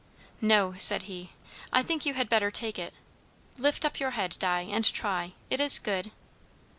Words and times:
"No," 0.41 0.73
said 0.79 1.03
he, 1.03 1.33
"I 1.71 1.83
think 1.83 2.07
you 2.07 2.15
had 2.15 2.27
better 2.27 2.49
take 2.49 2.79
it. 2.79 2.95
Lift 3.59 3.85
up 3.85 3.99
your 3.99 4.09
head, 4.17 4.35
Di, 4.39 4.61
and 4.61 4.83
try. 4.91 5.33
It 5.51 5.59
is 5.59 5.77
good." 5.77 6.09